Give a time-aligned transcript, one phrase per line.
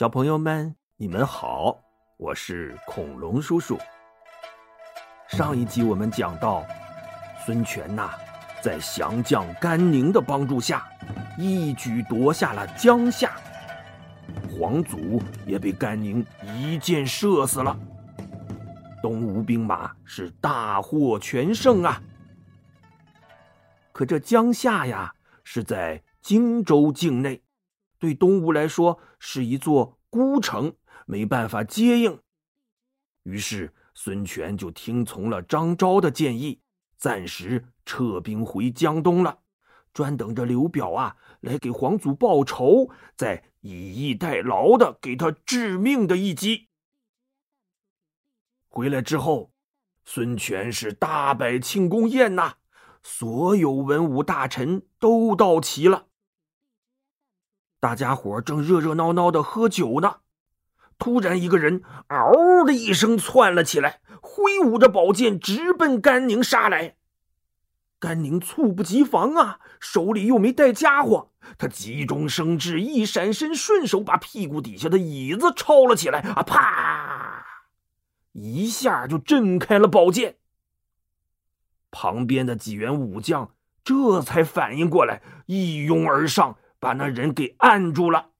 [0.00, 1.78] 小朋友们，你们好，
[2.16, 3.78] 我是恐龙叔叔。
[5.28, 6.64] 上一集我们讲到，
[7.44, 8.12] 孙权呐，
[8.62, 10.88] 在降将甘宁的帮助下，
[11.36, 13.36] 一举夺下了江夏，
[14.48, 17.78] 黄祖也被甘宁一箭射死了。
[19.02, 22.02] 东吴兵马是大获全胜啊！
[23.92, 25.14] 可这江夏呀，
[25.44, 27.42] 是在荆州境内。
[28.00, 30.74] 对东吴来说是一座孤城，
[31.06, 32.18] 没办法接应。
[33.24, 36.62] 于是孙权就听从了张昭的建议，
[36.96, 39.40] 暂时撤兵回江东了，
[39.92, 46.68] 专等着刘表啊来给皇祖报仇，再以逸待劳的给他致命的一击。
[48.68, 49.52] 回来之后，
[50.06, 52.54] 孙权是大摆庆功宴呐，
[53.02, 56.06] 所有文武大臣都到齐了。
[57.80, 60.16] 大家伙正热热闹闹的喝酒呢，
[60.98, 66.96] 突然一个人嗷的一声窜了起来，挥舞着宝剑直奔甘宁杀来。
[67.98, 77.46] 甘宁猝不及防啊，手里又没带家伙，他急中生智，一闪身，顺手把屁股底下的椅子抄了起来，啊啪，
[78.32, 80.36] 一下就震开了宝剑。
[81.90, 83.52] 旁边的几员武将
[83.82, 86.58] 这才反应过来，一拥而上。
[86.80, 88.32] 把那人给按住了，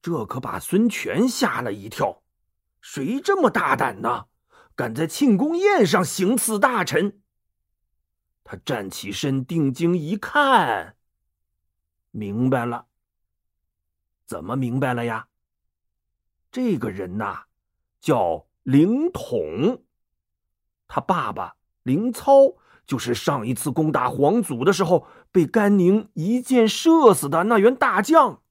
[0.00, 2.22] 这可把孙权吓了一跳。
[2.80, 4.26] 谁这么大胆呢？
[4.74, 7.20] 敢在庆功宴上行刺大臣？
[8.42, 10.96] 他站起身，定睛一看，
[12.10, 12.86] 明白了。
[14.24, 15.28] 怎么明白了呀？
[16.50, 17.44] 这个人呐，
[18.00, 19.84] 叫凌统，
[20.88, 22.56] 他爸爸凌操。
[22.86, 28.42] 就是上一次攻打黄祖的时候被甘宁一箭射死的那员大将。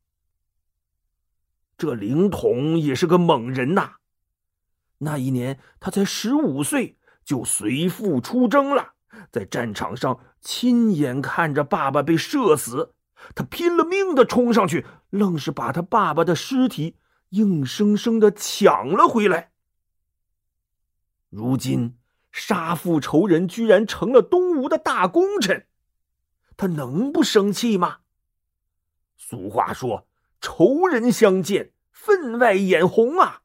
[1.77, 3.93] 这凌统也是个猛人呐！
[4.99, 8.93] 那一年他才十五岁，就随父出征了，
[9.31, 12.93] 在战场上亲眼看着爸爸被射死，
[13.33, 16.97] 他拼了命的冲上去，愣是把他爸爸的尸体
[17.29, 19.51] 硬生生的抢了回来。
[21.29, 21.95] 如今。
[22.31, 25.65] 杀父仇人居然成了东吴的大功臣，
[26.59, 27.99] 他能不生气吗？
[29.15, 30.05] 俗话说
[30.41, 33.43] ：“仇人相见，分外眼红啊！”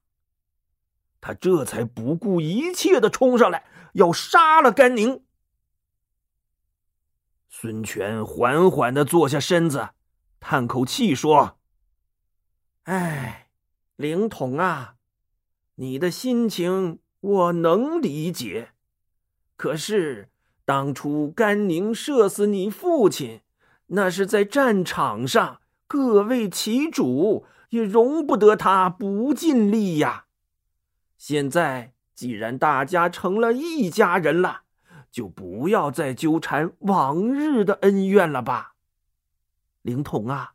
[1.22, 5.24] 他这才不顾一切的冲上来，要杀了甘宁。
[7.48, 9.91] 孙权缓缓的坐下身子，
[10.41, 11.60] 叹口气说
[12.82, 13.48] ：“哎，
[13.94, 14.97] 凌统啊，
[15.76, 18.72] 你的心情我能理解。”
[19.54, 20.32] 可是，
[20.64, 23.42] 当初甘宁射死你父亲，
[23.88, 30.24] 那是在战场上，各为其主，也容不得他不尽力呀。
[31.19, 34.62] 现在既然大家成了一家人了，
[35.10, 38.74] 就不要再纠缠往日的恩怨了吧。
[39.82, 40.54] 灵童啊，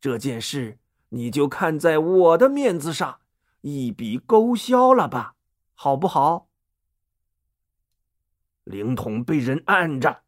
[0.00, 3.18] 这件事你就看在我的面子上，
[3.62, 5.34] 一笔勾销了吧，
[5.74, 6.48] 好不好？
[8.64, 10.22] 灵统被人按着，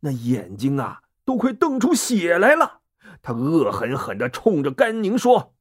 [0.00, 2.80] 那眼睛啊都快瞪出血来了。
[3.22, 5.54] 他恶狠狠地冲着甘宁说：“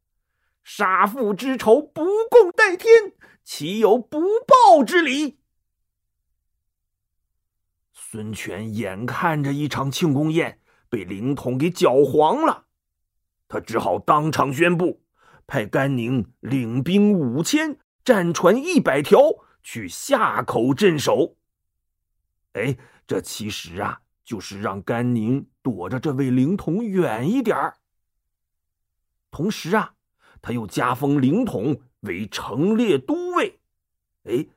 [0.64, 3.14] 杀父之仇，不共戴天，
[3.44, 5.40] 岂有不报之理？”
[7.94, 10.60] 孙权眼看着一场庆功宴
[10.90, 12.66] 被灵统给搅黄了，
[13.48, 15.04] 他只好当场宣布，
[15.46, 19.20] 派甘宁领兵五千，战船一百条，
[19.62, 21.36] 去夏口镇守。
[22.54, 27.78] 哎，这其实啊，就是让甘宁躲着这位灵统远一点儿。
[29.32, 29.94] 同时啊，
[30.42, 33.60] 他又加封灵统为城列都尉，
[34.24, 34.48] 哎，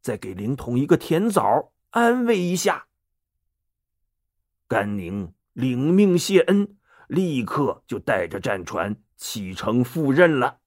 [0.00, 2.86] 再给灵统一个甜枣，安慰一下。
[4.66, 6.76] 甘宁领命谢恩，
[7.08, 10.60] 立刻就带着战船启程赴任了。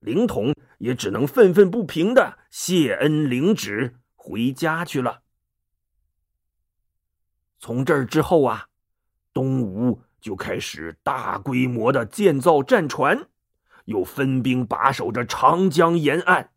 [0.00, 5.21] 灵统也只能愤愤不平的谢恩领旨，回家去了。
[7.62, 8.66] 从这儿之后啊，
[9.32, 13.28] 东吴就开始大规模的建造战船，
[13.84, 16.50] 又分兵把守着长江沿岸。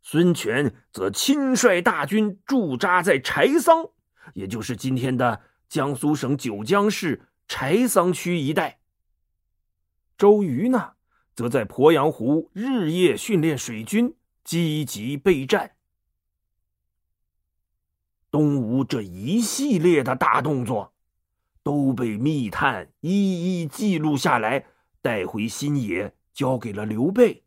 [0.00, 3.88] 孙权则亲率大军驻扎在柴桑，
[4.32, 8.78] 也就是今天的江苏省九江市柴桑区一带。
[10.16, 10.92] 周瑜呢，
[11.34, 14.14] 则在鄱阳湖日夜训练水军，
[14.44, 15.72] 积极备战。
[18.30, 20.92] 东吴这一系列的大动作，
[21.62, 24.66] 都被密探一一记录下来，
[25.00, 27.44] 带回新野，交给了刘备。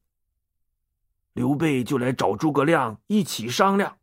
[1.33, 3.97] 刘备就来找诸葛亮一起商量。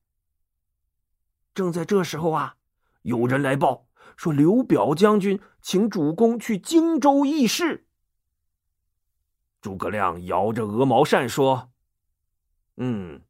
[1.52, 2.56] 正在这时候啊，
[3.02, 7.86] 有人来报说刘表将军请主公去荆州议事。
[9.60, 11.70] 诸葛亮摇着鹅毛扇说
[12.78, 13.22] ：“嗯，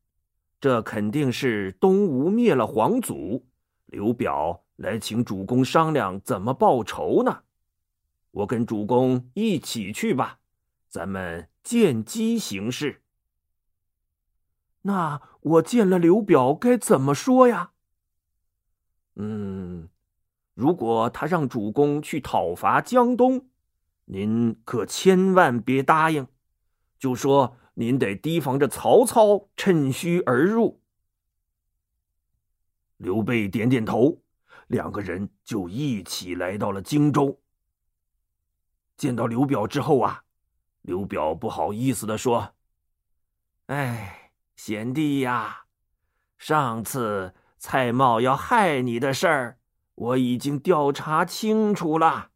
[0.61, 3.47] 这肯定是东吴灭了皇祖，
[3.87, 7.43] 刘表来请主公商量怎么报仇呢。
[8.31, 10.41] 我跟主公一起去吧，
[10.89, 13.03] 咱们见机行事。
[14.83, 17.73] 那我见了刘表该怎么说呀？
[19.17, 19.89] 嗯，
[20.55, 23.47] 如果他让主公去讨伐江东。”
[24.11, 26.27] 您可千万别答应，
[26.99, 30.83] 就说您得提防着曹操趁虚而入。
[32.97, 34.21] 刘备点点头，
[34.67, 37.41] 两个人就一起来到了荆州。
[38.97, 40.25] 见到刘表之后啊，
[40.83, 42.57] 刘表不好意思的说
[43.67, 45.67] ：“哎，贤弟呀，
[46.37, 49.59] 上次蔡瑁要害你的事儿，
[49.95, 52.33] 我已经调查清楚了。”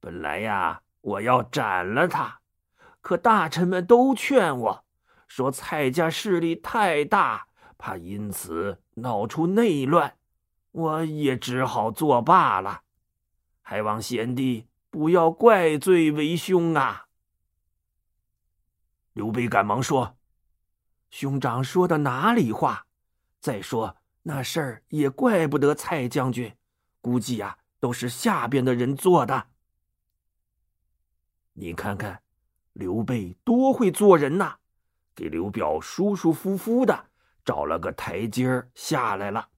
[0.00, 2.39] 本来呀，我要斩了他，
[3.00, 4.84] 可大臣们都劝我
[5.26, 7.48] 说蔡家势力太大，
[7.78, 10.16] 怕因此闹出内乱，
[10.72, 12.82] 我也只好作罢了。
[13.62, 17.06] 还望贤弟不要怪罪为兄啊！
[19.12, 20.16] 刘备赶忙说
[21.10, 22.86] ：“兄长说的哪里话？
[23.40, 26.54] 再说那事儿也怪不得蔡将军，
[27.00, 29.46] 估计呀都是下边的人做的。”
[31.54, 32.22] 你看看，
[32.72, 34.56] 刘备多会做人呐，
[35.14, 37.10] 给刘表舒舒服服的
[37.44, 39.48] 找了个台阶儿下来了。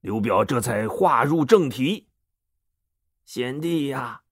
[0.00, 2.08] 刘表这才话入正题
[3.24, 4.22] ：“贤弟呀，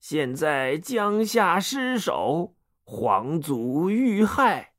[0.00, 2.54] 现在江夏失守，
[2.84, 4.74] 皇祖遇害，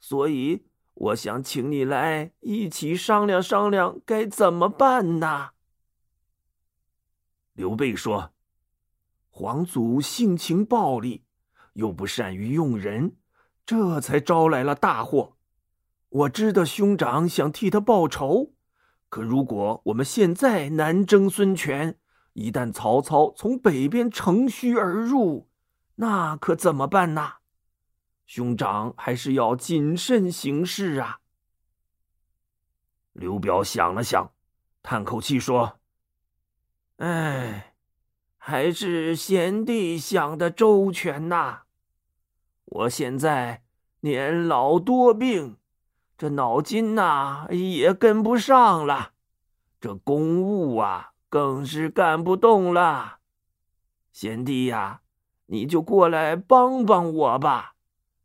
[0.00, 5.50] 所以我想请你来一起商量商量，该怎么办呢？”
[7.54, 8.33] 刘备说。
[9.36, 11.22] 皇祖性情暴戾，
[11.72, 13.16] 又不善于用人，
[13.66, 15.36] 这才招来了大祸。
[16.08, 18.52] 我知道兄长想替他报仇，
[19.08, 21.98] 可如果我们现在南征孙权，
[22.34, 25.50] 一旦曹操从北边乘虚而入，
[25.96, 27.32] 那可怎么办呢？
[28.26, 31.18] 兄长还是要谨慎行事啊。
[33.12, 34.30] 刘表想了想，
[34.80, 35.80] 叹口气说
[36.98, 37.72] ：“哎。”
[38.46, 41.62] 还是贤弟想的周全呐！
[42.66, 43.62] 我现在
[44.00, 45.56] 年老多病，
[46.18, 49.12] 这脑筋呐也跟不上了，
[49.80, 53.20] 这公务啊更是干不动了。
[54.12, 55.00] 贤弟呀，
[55.46, 57.76] 你就过来帮帮我吧！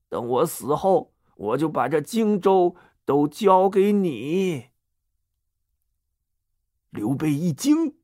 [0.10, 2.76] 等我死后，我就把这荆州
[3.06, 4.72] 都交给你。
[6.90, 7.99] 刘备一惊。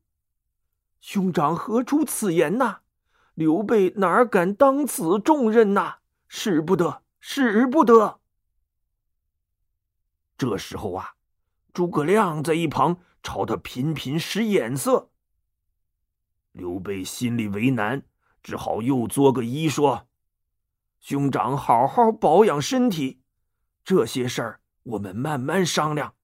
[1.06, 2.78] 兄长何出此言呐？
[3.34, 5.98] 刘备哪敢当此重任呐？
[6.26, 8.18] 使不得，使不得！
[10.36, 11.14] 这时候啊，
[11.72, 15.08] 诸葛亮在一旁朝他频频使眼色。
[16.50, 18.02] 刘备心里为难，
[18.42, 20.08] 只好又作个揖说
[20.98, 23.20] ：“兄长好好保养身体，
[23.84, 26.14] 这些事儿我们慢慢商量，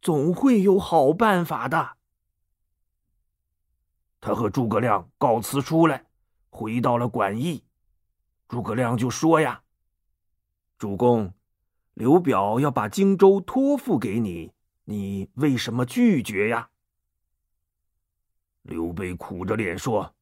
[0.00, 1.97] 总会有好办法的。”
[4.20, 6.06] 他和诸葛亮告辞出来，
[6.50, 7.62] 回到了馆驿。
[8.48, 9.62] 诸葛亮就说：“呀，
[10.76, 11.32] 主公，
[11.94, 14.52] 刘表要把荆州托付给你，
[14.84, 16.70] 你为什么拒绝呀？”
[18.62, 20.14] 刘备苦着脸说：“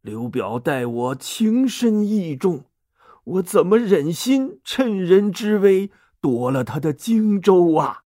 [0.00, 2.64] 刘表待我情深义重，
[3.24, 8.04] 我怎么忍心趁人之危夺了他的荆州啊？”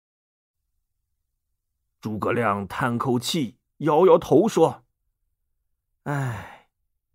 [1.99, 4.82] 诸葛亮叹口气，摇摇头说。
[6.03, 6.67] 哎，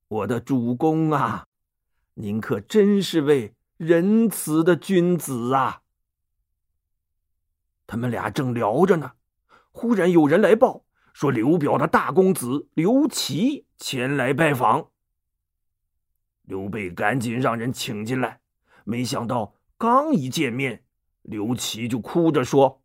[0.08, 1.46] 我的主公啊，
[2.14, 5.82] 您可真是位仁慈的君子啊！
[7.86, 9.12] 他们俩正聊着呢，
[9.72, 14.90] 忽然有人来报说刘表的大公子刘琦前来拜访。
[16.42, 18.40] 刘备赶紧让人请进来，
[18.84, 20.82] 没想到刚一见面，
[21.20, 22.82] 刘琦就哭着说：“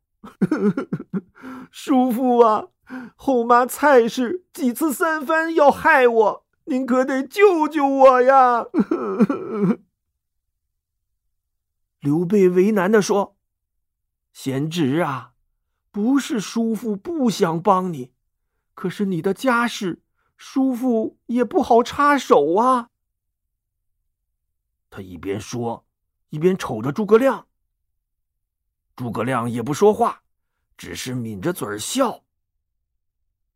[1.72, 2.68] 叔父啊！”
[3.16, 8.66] 后妈蔡氏几次三番要害我，您可得救救我呀！
[12.00, 13.38] 刘备为难的说
[14.34, 15.34] ：“贤侄啊，
[15.92, 18.14] 不是叔父不想帮你，
[18.74, 20.02] 可是你的家事，
[20.36, 22.90] 叔父也不好插手啊。
[24.90, 25.86] 他一边说，
[26.30, 27.48] 一边瞅着诸葛亮。
[28.96, 30.24] 诸葛亮也不说话，
[30.78, 32.24] 只是抿着嘴儿笑。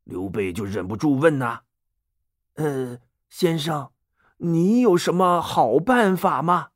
[0.08, 1.64] 刘备就忍不住问呐
[2.56, 3.92] ：“呃，先生，
[4.38, 6.70] 你有什么好办法吗？”“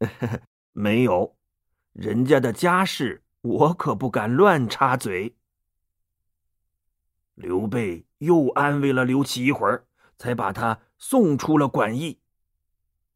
[0.72, 1.34] 没有，
[1.94, 5.34] 人家的家事我可不敢乱插嘴。”
[7.34, 9.86] 刘备又安慰了刘琦一会儿，
[10.18, 12.20] 才把他送出了馆驿。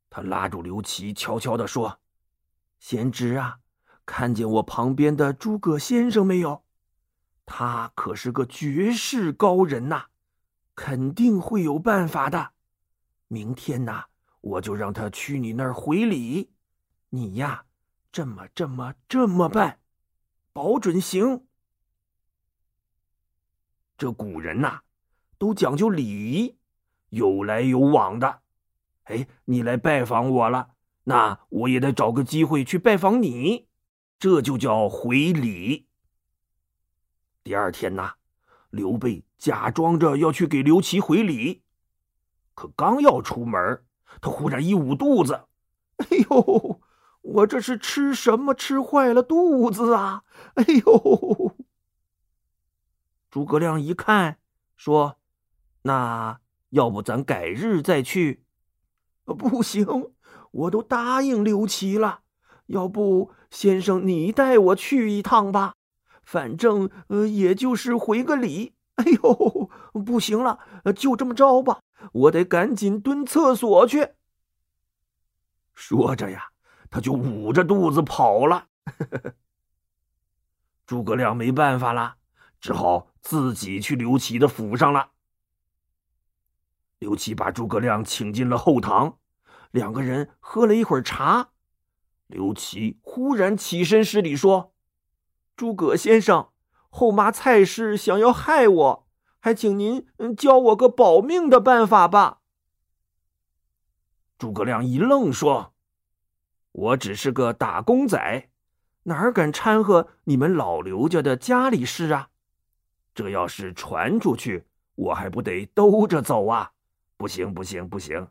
[0.08, 2.00] 他拉住刘琦，悄悄地说
[2.80, 3.58] ：“贤侄啊。”
[4.06, 6.64] 看见我旁边的诸葛先生没有？
[7.50, 10.04] 他可是个绝世高人呐，
[10.74, 12.50] 肯定会有办法的。
[13.26, 14.04] 明天呐，
[14.42, 16.50] 我就让他去你那儿回礼。
[17.08, 17.64] 你呀，
[18.12, 19.78] 这么这么这么办，
[20.52, 21.46] 保准行。
[23.96, 24.80] 这古人呐，
[25.38, 26.58] 都讲究礼仪，
[27.08, 28.42] 有来有往的。
[29.04, 30.74] 哎，你来拜访我了，
[31.04, 33.68] 那我也得找个机会去拜访你。
[34.18, 35.87] 这就叫回礼。
[37.48, 38.12] 第二天呐，
[38.68, 41.62] 刘备假装着要去给刘琦回礼，
[42.54, 43.82] 可刚要出门，
[44.20, 45.46] 他忽然一捂肚子
[45.96, 46.78] ：“哎呦，
[47.22, 50.24] 我这是吃什么吃坏了肚子啊？”
[50.56, 51.56] 哎呦！
[53.30, 54.36] 诸葛亮一看，
[54.76, 55.16] 说
[55.84, 58.44] ：“那要不咱改日再去
[59.24, 60.12] ？”“不行，
[60.50, 62.20] 我都答应刘琦了。”
[62.68, 65.76] 要不，先生你带我去一趟吧，
[66.28, 68.74] 反正呃，也就是回个礼。
[68.96, 69.70] 哎呦，
[70.04, 70.58] 不行了，
[70.94, 71.80] 就这么着吧，
[72.12, 74.10] 我得赶紧蹲厕所去。
[75.72, 76.50] 说着呀，
[76.90, 78.66] 他就捂着肚子跑了。
[80.84, 82.16] 诸葛亮没办法了，
[82.60, 85.12] 只好自己去刘琦的府上了。
[86.98, 89.16] 刘琦把诸葛亮请进了后堂，
[89.70, 91.52] 两个人喝了一会儿茶。
[92.26, 94.74] 刘琦忽然起身施礼说
[95.58, 96.50] ：“诸葛先生，
[96.88, 99.08] 后妈蔡氏想要害我，
[99.40, 102.38] 还请您教我个保命的办法吧。”
[104.38, 105.74] 诸葛亮一愣说
[106.70, 108.48] ：“我只是个打工仔，
[109.02, 112.28] 哪敢掺和你们老刘家的家里事啊？
[113.12, 116.70] 这要是传出去，我还不得兜着走啊？
[117.16, 118.28] 不行，不行，不行！”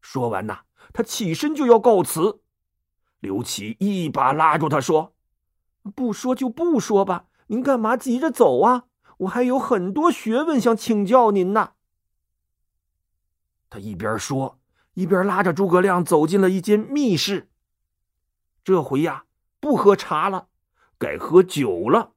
[0.00, 0.60] 说完呐，
[0.94, 2.40] 他起身就要告辞。
[3.20, 5.13] 刘琦一把拉住他说
[5.94, 8.84] ：“不说就不说吧，您干嘛急着走啊？
[9.18, 11.72] 我还有很多学问想请教您呢。”
[13.70, 14.58] 他一边说，
[14.94, 17.50] 一边拉着诸葛亮走进了一间密室。
[18.62, 19.24] 这回呀，
[19.60, 20.48] 不喝茶了，
[20.98, 22.12] 改喝酒了。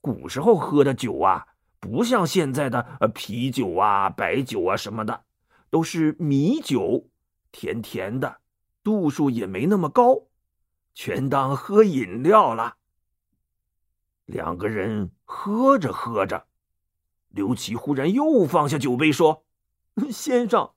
[0.00, 1.46] 古时候喝的酒啊，
[1.78, 5.24] 不像现在的呃啤酒啊、白酒啊什么的，
[5.68, 7.08] 都是米酒，
[7.50, 8.38] 甜甜的。
[8.82, 10.22] 度数也没那么高，
[10.94, 12.76] 全当喝饮料了。
[14.24, 16.46] 两个人喝着喝着，
[17.28, 19.44] 刘琦忽然又放下酒杯，说
[20.12, 20.72] ：“先生，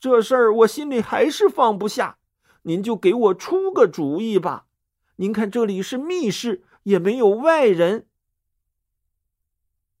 [0.00, 2.18] 这事儿我心里还是放不下，
[2.62, 4.66] 您就给我出个主意吧。
[5.16, 8.08] 您看这里是密室，也没有外人。”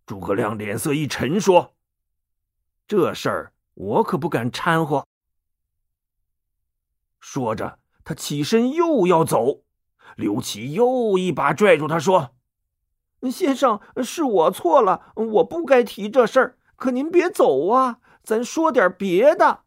[0.04, 1.74] 诸葛亮脸色一沉，说
[2.86, 5.06] ：“这事儿我可不敢掺和。”
[7.18, 9.64] 说着，他起身又要走，
[10.14, 12.36] 刘琦又一把拽住他，说
[13.28, 16.58] ：“先生，是我错了，我不该提这事儿。
[16.76, 19.64] 可您别走啊，咱说点别的。”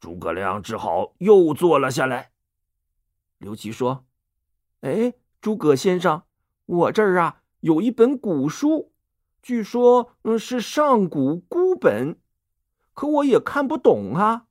[0.00, 2.32] 诸葛亮只好又坐了下来。
[3.38, 4.04] 刘琦说
[4.82, 6.24] ：“哎，诸葛先生，
[6.66, 8.90] 我这儿啊有一本古书，
[9.40, 12.18] 据说嗯是上古孤本，
[12.94, 14.46] 可我也看不懂啊。”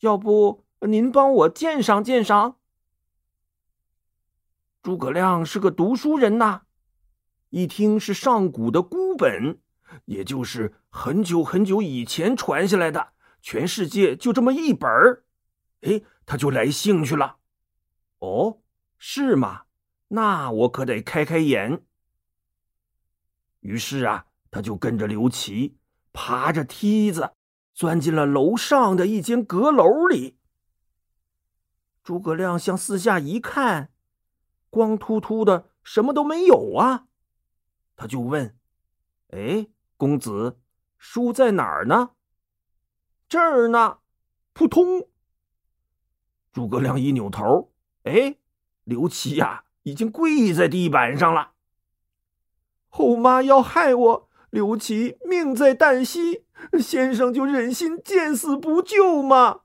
[0.00, 2.56] 要不您帮我鉴赏鉴赏？
[4.82, 6.62] 诸葛亮是个读书人呐，
[7.50, 9.58] 一听是上古的孤本，
[10.04, 15.24] 也就是很久很久以前传下来的，全世界就这么一本儿，
[15.80, 17.36] 哎，他就来兴趣了。
[18.18, 18.58] 哦，
[18.98, 19.62] 是吗？
[20.08, 21.82] 那我可得开开眼。
[23.60, 25.78] 于是啊，他就跟着刘琦
[26.12, 27.32] 爬着梯子。
[27.76, 30.38] 钻进了楼上的一间阁楼里。
[32.04, 33.90] 诸葛亮向四下一看，
[34.68, 37.06] 光秃秃的，什么都没有啊！
[37.96, 38.54] 他就问
[39.32, 40.60] ：“哎，公子，
[40.98, 42.10] 书在哪儿呢
[43.26, 44.00] ？”“这儿呢。”
[44.52, 45.08] 扑通！
[46.52, 47.72] 诸葛亮一扭头，
[48.04, 48.36] 哎，
[48.84, 51.54] 刘琦呀，已经跪在地板上了。
[52.88, 56.44] 后妈要害我，刘琦命在旦夕。
[56.78, 59.62] 先生就忍心见死不救吗？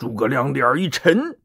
[0.00, 1.38] 诸葛亮脸一沉，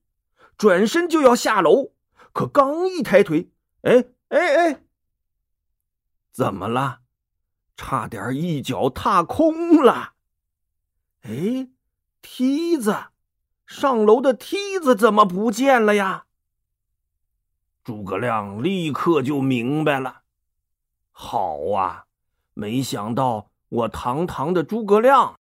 [0.58, 1.92] 转身就要下楼，
[2.32, 3.50] 可刚一抬腿，
[3.82, 4.82] 哎哎哎，
[6.32, 7.02] 怎么了？
[7.76, 10.14] 差点一脚踏空了。
[11.24, 11.68] 哎，
[12.22, 12.96] 梯子，
[13.66, 16.28] 上楼的梯子怎么不见了呀？
[17.84, 20.22] 诸葛亮立刻就明白了。
[21.12, 22.06] 好啊，
[22.54, 25.38] 没想到我堂堂的诸葛亮，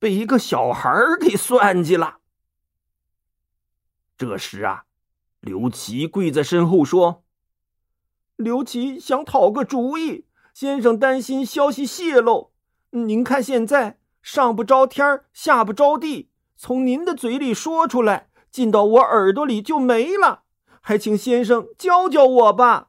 [0.00, 2.18] 被一个小孩给算计了。
[4.18, 4.84] 这时啊，
[5.40, 7.22] 刘琦跪在身后说
[8.36, 12.52] ：“刘琦想讨个主意，先生担心消息泄露。
[12.90, 20.44] 您看现在上不着天下不着地，从您的嘴里说出来，进到我耳朵里就没了。
[20.80, 22.88] 还请先生教教我吧。”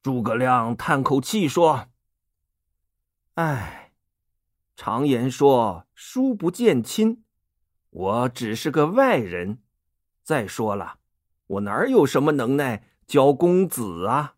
[0.00, 1.88] 诸葛亮叹口气说
[3.34, 3.92] ：“哎，
[4.74, 7.22] 常言说书不见亲。”
[7.98, 9.58] 我只是个外人，
[10.22, 10.98] 再说了，
[11.48, 14.36] 我哪有什么能耐教公子啊？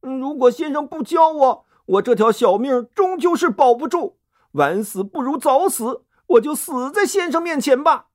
[0.00, 4.18] 如果先生不教我，我这条小命终究是保不住。
[4.52, 8.06] 晚死不如早死，我就死在先生面前吧。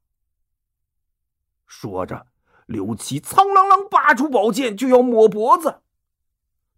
[1.68, 2.26] 说着，
[2.66, 5.82] 刘琦苍啷啷拔出宝剑就要抹脖子。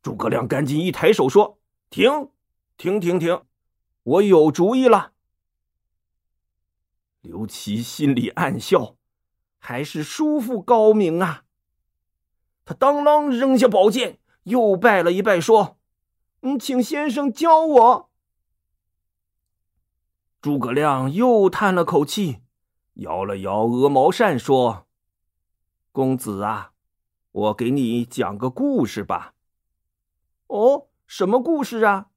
[0.02, 1.58] 诸葛亮赶紧一抬手说
[1.90, 2.30] ：“停，
[2.76, 3.44] 停，停，停！
[4.04, 5.12] 我有主意了。”
[7.24, 8.98] 刘琦心里暗笑，
[9.58, 11.46] 还是叔父高明啊！
[12.66, 15.80] 他当啷扔下宝剑，又拜了一拜，说
[16.44, 18.12] ：“嗯，请先生教我。”
[20.42, 22.42] 诸葛亮又叹了口气，
[22.96, 24.86] 摇了摇鹅毛扇，说
[25.94, 26.74] ：“公子啊，
[27.32, 29.34] 我给你讲个故事吧。
[30.48, 32.10] ”“哦，什么故事啊？”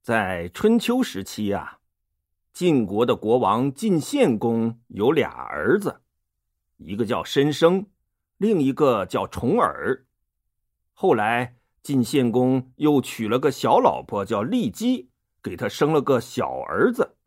[0.00, 1.75] 在春秋时期啊。
[2.56, 6.00] 晋国的国王晋献公有俩儿子，
[6.78, 7.84] 一个叫申生，
[8.38, 10.06] 另一个叫重耳。
[10.94, 15.10] 后来晋献公又娶了个小老婆叫骊姬，
[15.42, 17.18] 给他生了个小儿子。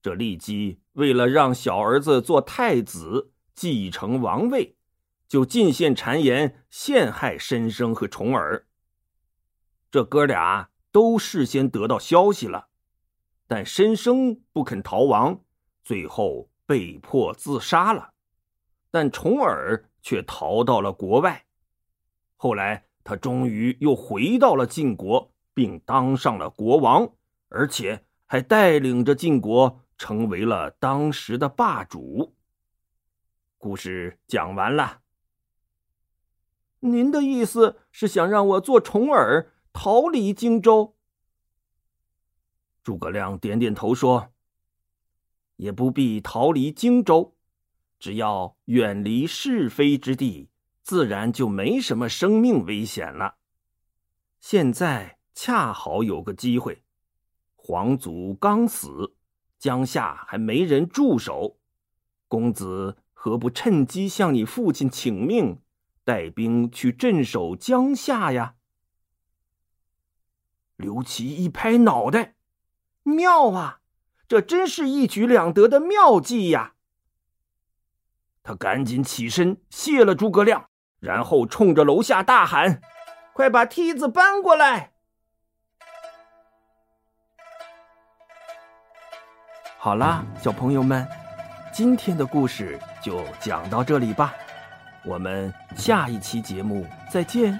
[0.00, 4.76] 这骊姬为了让小儿子做太子，继承王位，
[5.26, 8.68] 就进献谗言陷害申生和重耳。
[9.90, 12.68] 这哥俩都事先得到消息了。
[13.50, 15.40] 但申生不肯逃亡，
[15.82, 18.12] 最后被迫自杀了。
[18.92, 21.46] 但重耳却逃到了国外。
[22.36, 27.10] 后来他终于又回到了晋国，并当上了国王，
[27.48, 32.36] 而且还带领着晋国成为了当时的霸主。
[33.58, 35.00] 故事讲完了。
[36.78, 40.94] 您的意思是想让我做重耳，逃离荆州？
[42.82, 44.32] 诸葛亮点点头说
[45.56, 47.36] ：“也不必逃离荆州，
[47.98, 50.48] 只要远离是非之地，
[50.82, 53.36] 自然就没什么生命危险了。
[54.40, 56.82] 现在恰好有个机会，
[57.54, 59.14] 皇祖刚死，
[59.58, 61.58] 江夏还没人驻守，
[62.28, 65.60] 公子何不趁机向你父亲请命，
[66.02, 68.56] 带兵去镇守江夏呀？”
[70.76, 72.36] 刘琦一拍脑袋。
[73.02, 73.78] 妙啊！
[74.28, 76.74] 这真是一举两得的妙计呀！
[78.44, 80.68] 他赶紧起身谢了诸葛亮，
[81.00, 82.80] 然后冲着楼下大喊
[83.34, 84.92] ：“快把梯子搬过来！”
[89.78, 91.06] 好啦，小朋友们，
[91.72, 94.32] 今天的故事就讲到这里吧，
[95.04, 97.58] 我们下一期节目再见。